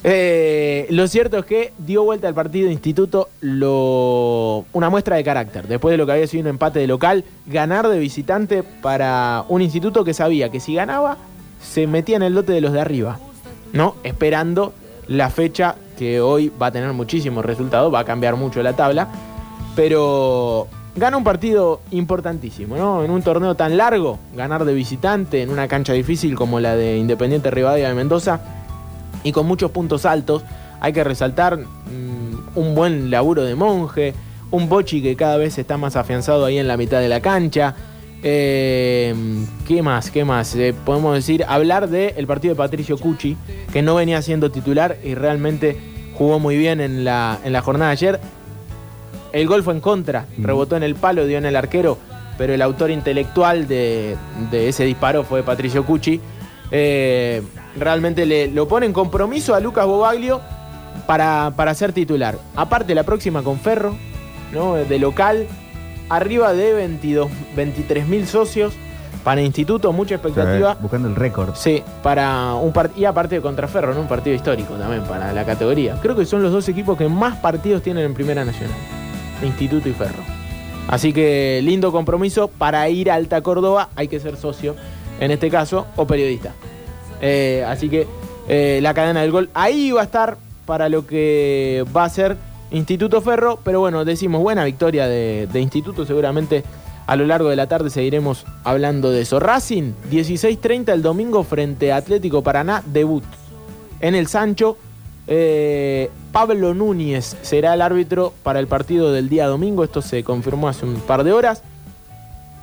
[0.08, 5.68] Eh, lo cierto es que dio vuelta al partido Instituto lo, una muestra de carácter.
[5.68, 9.64] Después de lo que había sido un empate de local, ganar de visitante para un
[9.64, 11.18] instituto que sabía que si ganaba,
[11.60, 13.18] se metía en el lote de los de arriba.
[13.74, 13.96] ¿No?
[14.04, 14.74] Esperando
[15.08, 19.08] la fecha que hoy va a tener muchísimos resultados, va a cambiar mucho la tabla.
[19.76, 23.04] Pero gana un partido importantísimo, ¿no?
[23.04, 26.98] En un torneo tan largo, ganar de visitante en una cancha difícil como la de
[26.98, 28.55] Independiente Rivadavia de Mendoza
[29.26, 30.44] y con muchos puntos altos.
[30.80, 34.14] Hay que resaltar mm, un buen laburo de monje,
[34.52, 37.76] un Bochi que cada vez está más afianzado ahí en la mitad de la cancha.
[38.24, 39.14] Eh,
[39.68, 40.12] ¿Qué más?
[40.12, 40.56] ¿Qué más?
[40.56, 43.36] Eh, podemos decir, hablar del partido de Patricio Cucci,
[43.74, 45.78] que no venía siendo titular y realmente
[46.18, 48.20] jugó muy bien en la, en la jornada de ayer.
[49.34, 51.98] El gol fue en contra, rebotó en el palo, dio en el arquero,
[52.38, 54.16] pero el autor intelectual de,
[54.52, 56.22] de ese disparo fue Patricio Cucci.
[56.72, 57.42] Eh,
[57.78, 60.42] realmente le, lo pone en compromiso a Lucas Bobaglio
[61.06, 62.38] para, para ser titular.
[62.56, 63.96] Aparte, la próxima con Ferro,
[64.52, 64.76] ¿no?
[64.76, 65.48] de local,
[66.10, 68.74] arriba de 22, 23 mil socios.
[69.24, 70.76] Para Instituto, mucha expectativa.
[70.80, 71.56] Buscando el récord.
[71.56, 73.02] Sí, para un partido.
[73.02, 74.02] Y aparte de contra Ferro, ¿no?
[74.02, 75.98] Un partido histórico también para la categoría.
[76.00, 78.78] Creo que son los dos equipos que más partidos tienen en Primera Nacional.
[79.42, 80.22] Instituto y Ferro.
[80.88, 82.50] Así que lindo compromiso.
[82.50, 84.76] Para ir a Alta Córdoba hay que ser socio,
[85.20, 86.54] en este caso, o periodista.
[87.22, 88.08] Eh, así que
[88.48, 92.38] eh, la cadena del gol ahí va a estar para lo que va a ser
[92.72, 93.60] Instituto Ferro.
[93.64, 96.06] Pero bueno, decimos buena victoria de, Instituto.
[96.06, 96.64] Seguramente
[97.08, 99.40] a lo largo de la tarde seguiremos hablando de eso.
[99.40, 103.24] Racing, 16.30 el domingo frente a Atlético Paraná, debut
[104.02, 104.78] en el Sancho.
[105.28, 109.84] Eh, Pablo Núñez será el árbitro para el partido del día domingo.
[109.84, 111.64] Esto se confirmó hace un par de horas.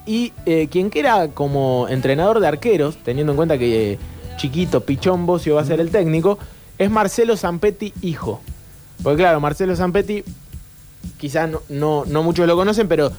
[0.07, 3.99] Y eh, quien quiera como entrenador de arqueros, teniendo en cuenta que eh,
[4.37, 6.39] chiquito Pichón Bocio va a ser el técnico,
[6.79, 8.41] es Marcelo Zampetti, hijo.
[9.03, 10.25] Porque claro, Marcelo Zampetti,
[11.19, 13.13] quizás no, no, no muchos lo conocen, pero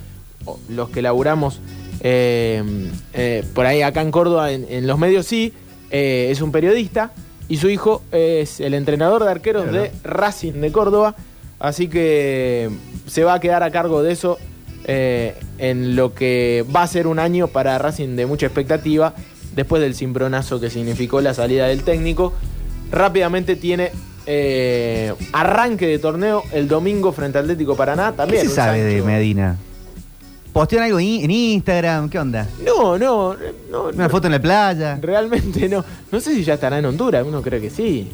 [0.69, 1.60] los que laburamos
[2.02, 5.54] eh, por ahí acá en Córdoba, en, en los medios sí,
[5.89, 7.12] es un periodista
[7.48, 11.15] y su hijo es el entrenador de arqueros de Racing de Córdoba,
[11.60, 12.69] así que
[13.08, 14.38] se va a quedar a cargo de eso
[14.86, 19.13] eh, en lo que va a ser un año para Racing de mucha expectativa,
[19.56, 22.34] después del cimbronazo que significó la salida del técnico.
[22.91, 23.91] Rápidamente tiene
[24.26, 28.12] eh, arranque de torneo el domingo frente al Atlético Paraná.
[28.12, 29.58] ¿Qué También se un sabe de Medina?
[30.54, 32.10] ¿Postean algo en Instagram?
[32.10, 32.48] ¿Qué onda?
[32.63, 33.36] No, no,
[33.72, 33.84] no.
[33.86, 35.00] ¿Una foto en la playa?
[35.02, 35.84] Realmente no.
[36.12, 38.08] No sé si ya estará en Honduras, uno cree que sí.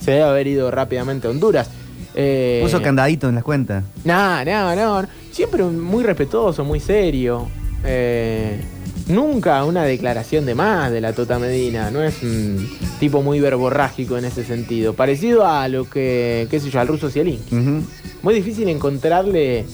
[0.00, 1.70] Se debe haber ido rápidamente a Honduras.
[2.14, 3.84] Eh, Puso candadito en las cuentas.
[4.04, 5.08] No, no, no.
[5.32, 7.48] Siempre muy respetuoso, muy serio.
[7.84, 8.60] Eh,
[9.08, 11.90] nunca una declaración de más de la Tota Medina.
[11.90, 14.94] No es un tipo muy verborrágico en ese sentido.
[14.94, 17.54] Parecido a lo que, qué sé yo, al ruso Zielinski.
[17.56, 17.82] Ujú.
[18.22, 19.64] Muy difícil encontrarle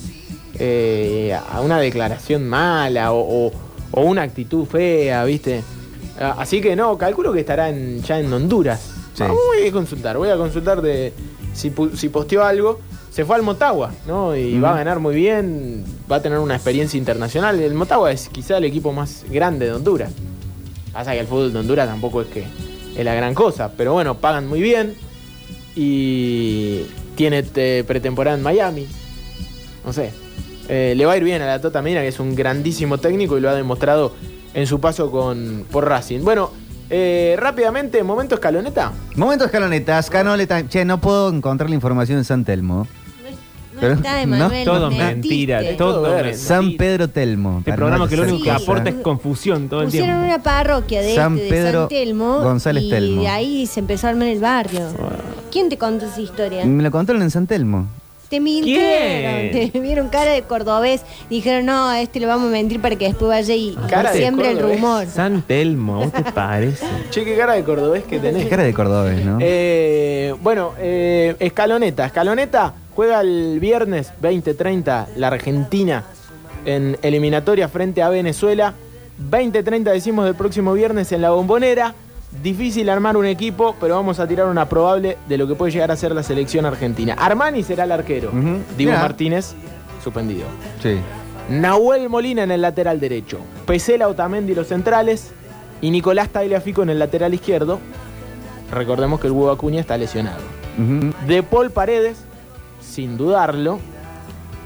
[0.59, 3.53] eh, a una declaración mala o, o-
[3.93, 5.63] o una actitud fea, ¿viste?
[6.21, 8.81] Ah, Así que no, calculo que estará en- ya en Honduras.
[9.15, 9.23] Sí.
[9.23, 11.13] Ah, voy a consultar, voy a consultar de
[11.55, 12.81] si, si posteó algo.
[13.17, 14.37] Se fue al Motagua, ¿no?
[14.37, 17.59] Y va a ganar muy bien, va a tener una experiencia internacional.
[17.59, 20.13] El Motagua es quizá el equipo más grande de Honduras.
[20.93, 22.45] Pasa que el fútbol de Honduras tampoco es que
[22.95, 24.97] es la gran cosa, pero bueno, pagan muy bien
[25.75, 26.83] y
[27.15, 28.87] tiene eh, pretemporada en Miami.
[29.83, 30.13] No sé.
[30.69, 33.39] Eh, le va a ir bien a la Tota Medina, que es un grandísimo técnico
[33.39, 34.13] y lo ha demostrado
[34.53, 36.21] en su paso con, por Racing.
[36.21, 36.51] Bueno,
[36.91, 38.93] eh, rápidamente, momento escaloneta.
[39.15, 40.69] Momento escalonetas, canoleta.
[40.69, 42.87] Che, no puedo encontrar la información en San Telmo.
[43.81, 45.77] Pero- está, Emanuel, Todo nos mentira, mentiste.
[45.79, 46.37] todo Todo mentira.
[46.37, 47.59] San Pedro Telmo.
[47.59, 48.63] Este programa no que lo único que Sí.
[48.63, 50.27] aporta es confusión todo el Pusieron tiempo.
[50.27, 53.23] una parroquia de, San este, de Pedro San Telmo González y Telmo.
[53.23, 54.81] de ahí se empezó a armar el barrio.
[55.51, 56.65] ¿Quién te contó esa historia?
[56.65, 57.87] Me lo contaron en San Telmo.
[58.29, 59.73] Te mintieron, ¿Quién?
[59.73, 61.03] te vieron cara de cordobés.
[61.31, 64.19] Dijeron, no, a este le vamos a mentir para que después vaya y Cara de
[64.19, 64.81] siempre el cordobés.
[64.81, 65.07] rumor.
[65.07, 66.85] San Telmo, ¿vos te parece?
[67.11, 68.47] Che, qué cara de cordobés que tenés.
[68.49, 69.39] Cara de cordobés, ¿no?
[69.41, 72.07] Eh, bueno, eh, Escaloneta.
[72.07, 76.05] Escaloneta juega el viernes 20-30 la Argentina
[76.65, 78.75] en eliminatoria frente a Venezuela.
[79.31, 81.95] 20-30 decimos del próximo viernes en la bombonera.
[82.43, 85.91] Difícil armar un equipo, pero vamos a tirar una probable de lo que puede llegar
[85.91, 87.15] a ser la selección argentina.
[87.15, 88.31] Armani será el arquero.
[88.31, 89.01] Diego Mirá.
[89.01, 89.55] Martínez,
[90.03, 90.45] suspendido.
[90.83, 90.97] Sí.
[91.49, 93.39] Nahuel Molina en el lateral derecho.
[93.67, 95.33] Pesela Otamendi los centrales.
[95.83, 97.81] Y Nicolás Tagliafico en el lateral izquierdo.
[98.73, 100.41] Recordemos que el huevo Acuña está lesionado.
[101.27, 102.19] De Paul Paredes,
[102.81, 103.79] sin dudarlo.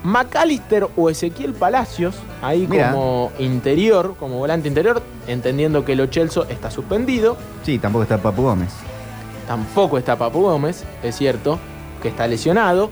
[0.02, 2.92] McAllister o Ezequiel Palacios, ahí Mirá.
[2.92, 7.36] como interior, como volante interior, entendiendo que el Ochelso está suspendido.
[7.64, 8.70] Sí, tampoco está Papu Gómez.
[9.46, 11.58] Tampoco está Papu Gómez, es cierto,
[12.02, 12.90] que está lesionado.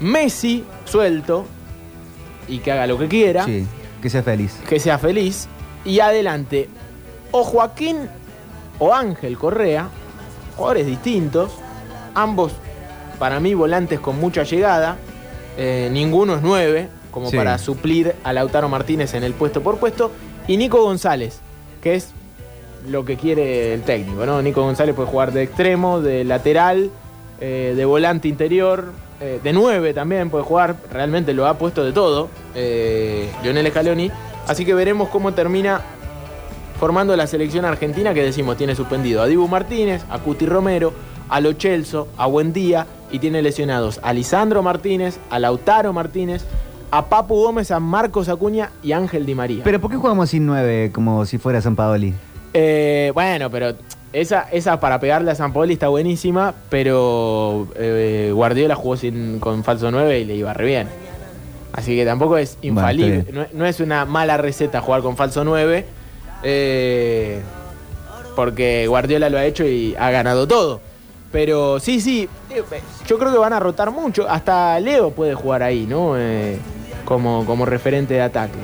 [0.00, 1.46] Messi, suelto,
[2.48, 3.66] y que haga lo que quiera, Sí,
[4.02, 4.56] que sea feliz.
[4.68, 5.48] que sea feliz.
[5.84, 6.68] Y adelante,
[7.30, 8.08] o Joaquín
[8.78, 9.88] o Ángel Correa,
[10.56, 11.52] jugadores distintos,
[12.14, 12.52] ambos
[13.18, 14.96] para mí volantes con mucha llegada,
[15.56, 17.36] eh, ninguno es nueve, como Sí.
[17.36, 20.10] para suplir a Lautaro Martínez en el puesto por puesto,
[20.46, 21.40] y Nico González,
[21.82, 22.10] que es
[22.88, 24.42] lo que quiere el técnico, ¿no?
[24.42, 26.90] Nico González puede jugar de extremo, de lateral,
[27.40, 31.92] eh, de volante interior, eh, de nueve también puede jugar, realmente lo ha puesto de
[31.92, 34.10] todo, eh, Lionel Scaloni,
[34.46, 35.80] así que veremos cómo termina
[36.78, 40.92] formando la selección argentina que decimos tiene suspendido a Dibu Martínez, a Cuti Romero,
[41.28, 46.44] a Lo Celso, a Buendía y tiene lesionados a Lisandro Martínez, a Lautaro Martínez,
[46.90, 49.62] a Papu Gómez, a Marcos Acuña y a Ángel Di María.
[49.64, 52.14] Pero ¿por qué jugamos sin nueve como si fuera San Paoli?
[52.54, 53.74] Eh, bueno, pero
[54.12, 59.62] esa, esa para pegarle a San Paoli está buenísima, pero eh, Guardiola jugó sin, con
[59.62, 60.88] falso 9 y le iba re bien.
[61.72, 63.26] Así que tampoco es infalible.
[63.32, 65.84] no, no es una mala receta jugar con falso 9.
[66.42, 67.40] eh,
[68.34, 70.80] porque Guardiola lo ha hecho y ha ganado todo.
[71.32, 72.62] Pero sí, sí, eh,
[73.06, 74.28] yo creo que van a rotar mucho.
[74.28, 76.16] Hasta Leo puede jugar ahí, ¿no?
[76.16, 76.58] Eh,
[77.04, 78.58] como, como referente de ataque.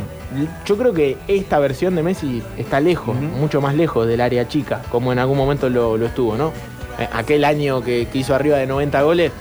[0.65, 4.83] Yo creo que esta versión de Messi está lejos, mucho más lejos del área chica,
[4.91, 6.53] como en algún momento lo, lo estuvo, ¿no?
[6.99, 9.33] Eh, aquel año que, que hizo arriba de 90 goles,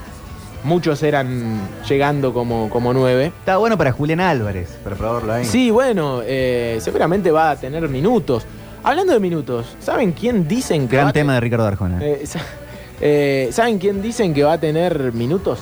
[0.64, 3.28] muchos eran llegando como, como nueve.
[3.40, 5.46] Está bueno para Julián Álvarez, para probarlo ahí.
[5.46, 8.46] Sí, bueno, eh, seguramente va a tener minutos.
[8.84, 12.00] Hablando de minutos, ¿saben quién dicen que Gran tema de Ricardo Arjona.
[13.02, 15.60] eh, sa- ¿Saben quién dicen que va a tener minutos?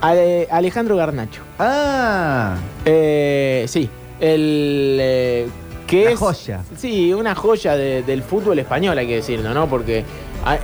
[0.00, 1.42] Ale- Alejandro Garnacho.
[1.58, 3.88] Ah, Eh, sí,
[4.20, 5.46] el eh,
[5.86, 6.60] que Una es joya.
[6.76, 9.68] Sí, una joya de- del fútbol español, hay que decirlo, ¿no?
[9.68, 10.04] Porque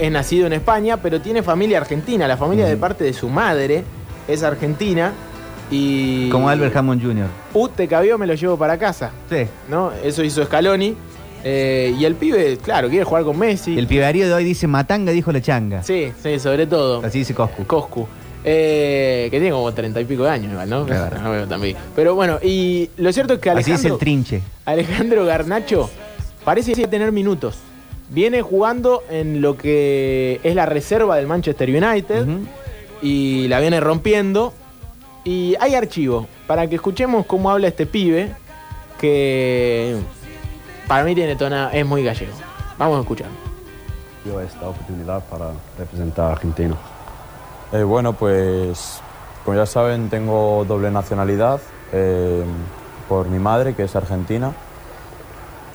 [0.01, 2.27] es nacido en España, pero tiene familia argentina.
[2.27, 3.85] La familia de parte de su madre
[4.27, 5.13] es argentina
[5.71, 7.27] y como Albert Hammond Jr.
[7.55, 9.11] Uh, te cabió, me lo llevo para casa.
[9.31, 9.47] Sí.
[9.69, 9.93] ¿No?
[10.03, 10.97] Eso hizo Scaloni.
[11.51, 13.79] Eh, y el pibe, claro, quiere jugar con Messi.
[13.79, 15.83] El piberío de hoy dice Matanga, dijo la changa.
[15.83, 17.03] Sí, sí, sobre todo.
[17.03, 17.65] Así dice Coscu.
[17.65, 18.07] Coscu.
[18.45, 20.85] Eh, que tiene como treinta y pico de años, igual, ¿no?
[20.85, 21.23] Claro.
[21.23, 21.75] No veo también.
[21.97, 24.43] Pero bueno, y lo cierto es que Así dice Alejandro, el trinche.
[24.67, 25.91] Alejandro Garnacho
[26.45, 27.57] parece tener minutos.
[28.11, 32.27] Viene jugando en lo que es la reserva del Manchester United
[33.01, 34.53] y la viene rompiendo.
[35.25, 38.35] Y hay archivo para que escuchemos cómo habla este pibe
[39.01, 39.97] que
[40.89, 42.33] para mí tiene tona, es muy gallego.
[42.79, 43.29] Vamos a escuchar.
[44.25, 46.75] dio esta oportunidad para representar a Argentina.
[47.73, 49.01] Eh, bueno, pues
[49.45, 51.61] como ya saben, tengo doble nacionalidad
[51.93, 52.43] eh,
[53.09, 54.53] por mi madre, que es argentina.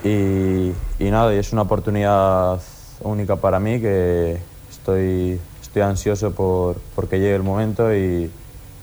[0.04, 2.60] Y, y nada, es una oportunidad
[3.02, 6.76] única para mí que estoy, estoy ansioso por,
[7.08, 8.30] que llegue el momento y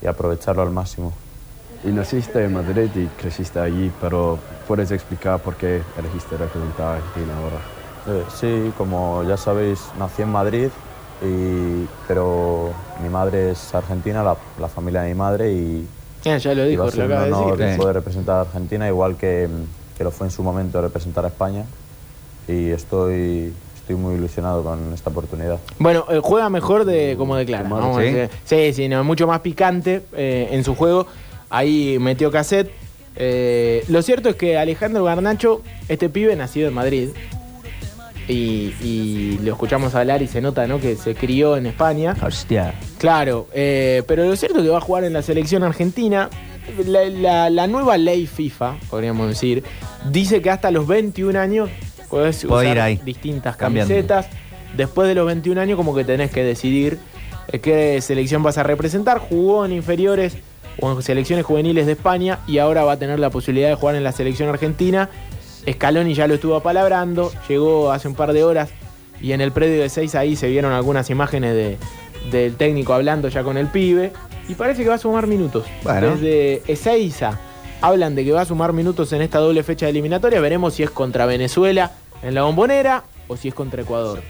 [0.06, 1.12] aprovecharlo al máximo.
[1.82, 4.38] Y naciste en Madrid y creciste allí, pero
[4.68, 8.18] ¿puedes explicar por qué elegiste representar a Argentina ahora?
[8.18, 10.68] Eh, sí, como ya sabéis, nací en Madrid,
[11.22, 12.70] y, pero
[13.02, 15.86] mi madre es argentina, la, la familia de mi madre, y,
[16.22, 17.78] Ya, ya lo dijo, lo ser un acaba de decir.
[17.80, 19.48] poder representar a Argentina, igual que,
[19.96, 21.64] que lo fue en su momento representar a España.
[22.46, 25.58] Y estoy, estoy muy ilusionado con esta oportunidad.
[25.78, 27.68] Bueno, eh, juega mejor de como declara.
[27.68, 28.16] A ¿sí?
[28.44, 31.06] Sí, sí, no, mucho más picante eh, en su juego.
[31.50, 32.70] Ahí metió cassette.
[33.16, 37.08] Eh, lo cierto es que Alejandro Garnacho, este pibe nacido en Madrid,
[38.28, 40.80] y, y lo escuchamos hablar y se nota ¿no?
[40.80, 42.14] que se crió en España.
[42.24, 42.74] Hostia.
[42.98, 46.30] Claro, eh, pero lo cierto es que va a jugar en la selección argentina.
[46.86, 49.64] La, la- la nueva ley FIFA, podríamos decir,
[50.10, 51.68] dice que hasta los 21 años
[52.08, 53.92] puedes Puede usar ir ahí, distintas cambiando.
[53.92, 54.26] camisetas.
[54.76, 56.98] Después de los 21 años como que tenés que decidir
[57.50, 59.18] eh, qué selección vas a representar.
[59.18, 60.36] Jugó en inferiores
[60.80, 63.94] o en selecciones juveniles de España y ahora va a tener la posibilidad de jugar
[63.96, 65.08] en la selección argentina.
[65.70, 68.70] Scaloni ya lo estuvo apalabrando, llegó hace un par de horas
[69.20, 71.76] y en el predio de 6 ahí se vieron algunas imágenes de-
[72.30, 74.12] del técnico hablando ya con el pibe
[74.48, 75.64] y parece que va a sumar minutos.
[75.82, 76.14] Bueno.
[76.16, 77.38] Desde Ezeiza
[77.82, 80.40] hablan de que va a sumar minutos en esta doble fecha de eliminatoria.
[80.40, 81.92] Veremos si es contra Venezuela
[82.22, 84.20] en la bombonera o si es contra Ecuador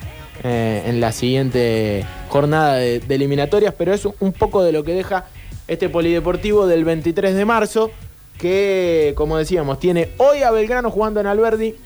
[0.44, 3.74] eh, en la siguiente jornada de, de eliminatorias.
[3.76, 5.24] Pero es un poco de lo que deja
[5.70, 7.92] este polideportivo del 23 de marzo,
[8.38, 11.76] que como decíamos, tiene hoy a Belgrano jugando en Alberdi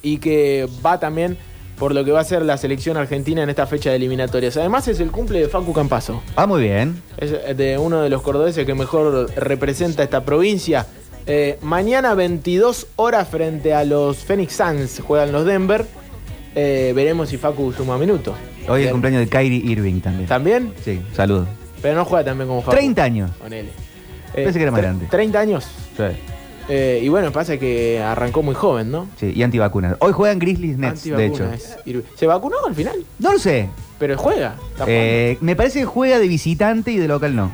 [0.00, 1.36] y que va también
[1.78, 4.56] por lo que va a ser la selección argentina en esta fecha de eliminatorias.
[4.56, 6.22] Además es el cumple de Facu Campazo.
[6.36, 7.02] Ah, muy bien.
[7.18, 10.86] Es de uno de los cordobeses que mejor representa esta provincia.
[11.26, 15.84] Eh, mañana 22 horas frente a los Phoenix Suns juegan los Denver.
[16.54, 18.34] Eh, veremos si Facu suma minutos.
[18.66, 20.28] Hoy es el cumpleaños de Kyrie Irving también.
[20.28, 20.72] ¿También?
[20.82, 21.46] Sí, saludos.
[21.86, 22.76] Pero no juega también como Facu.
[22.76, 23.30] 30 años.
[23.38, 23.70] Ponele.
[24.34, 25.06] Pensé que era más tre- grande.
[25.08, 25.64] 30 años.
[25.96, 26.02] Sí.
[26.68, 29.06] Eh, y bueno, pasa que arrancó muy joven, ¿no?
[29.20, 29.94] Sí, y antivacunas.
[30.00, 31.48] Hoy juegan Grizzlies Nets, de hecho.
[32.16, 32.96] ¿Se vacunó al final?
[33.20, 33.68] No lo sé.
[34.00, 34.56] Pero juega.
[34.88, 37.52] Eh, me parece que juega de visitante y de local no.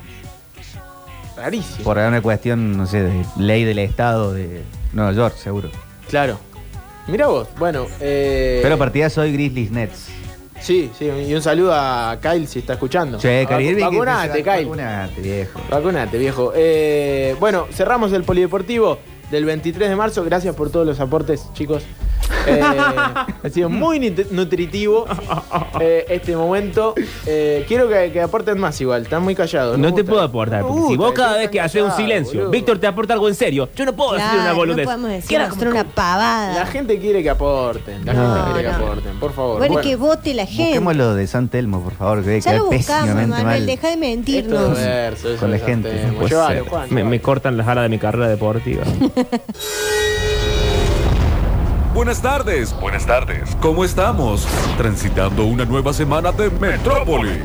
[1.36, 1.84] Rarísimo.
[1.84, 4.62] Por una cuestión, no sé, de ley del Estado de
[4.94, 5.70] Nueva York, seguro.
[6.08, 6.38] Claro.
[7.06, 7.86] Mira vos, bueno.
[8.00, 10.06] Eh, Pero partidas hoy Grizzlies Nets.
[10.62, 13.18] Sí, sí, y un saludo a Kyle si está escuchando.
[13.18, 13.82] Che, Irving.
[13.82, 14.64] Vacunate, Kyle.
[14.64, 15.60] Vacunate, viejo.
[15.68, 16.52] Vacunate, viejo.
[16.54, 18.98] Eh, bueno, cerramos el polideportivo
[19.30, 20.24] del 23 de marzo.
[20.24, 21.82] Gracias por todos los aportes, chicos.
[22.46, 25.06] Eh, ha sido muy nutritivo
[25.80, 26.94] eh, este momento.
[27.26, 29.78] Eh, quiero que, que aporten más igual, están muy callados.
[29.78, 30.10] No te gusta.
[30.10, 32.50] puedo aportar, porque si gusta vos cada vez que haces un silencio, boludo.
[32.50, 34.84] Víctor te aporta algo en serio, yo no puedo decir una Claro, no boludez.
[34.86, 36.54] podemos decir mostrar una pavada.
[36.54, 38.04] La gente quiere que aporten.
[38.04, 38.34] La No.
[38.34, 39.58] gente quiere que aporten, por favor.
[39.58, 39.88] Bueno, Bueno.
[39.88, 40.62] que vote la gente.
[40.64, 43.66] Busquemos lo de San Telmo, por favor, que Ya lo buscamos, Manuel, mal.
[43.66, 44.78] deja de mentirnos.
[44.78, 45.92] es verso, eso Con la gente,
[46.28, 46.64] Llévalo.
[46.66, 48.82] Juan, me cortan las alas de mi carrera deportiva.
[51.94, 53.54] Buenas tardes, buenas tardes.
[53.60, 54.48] ¿Cómo estamos?
[54.78, 57.42] Transitando una nueva semana de Metrópolis.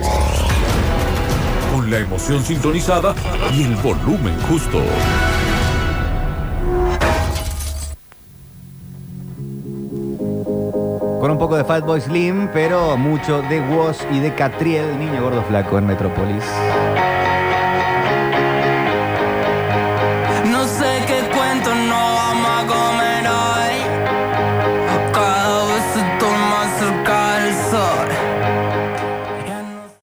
[1.75, 3.13] Con la emoción sintonizada
[3.53, 4.81] y el volumen justo.
[11.19, 15.43] Con un poco de Fatboy Slim, pero mucho de Woz y de Catriel, niño gordo
[15.43, 16.45] flaco en Metrópolis.